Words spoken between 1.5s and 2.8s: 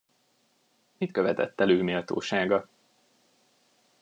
el őméltósága?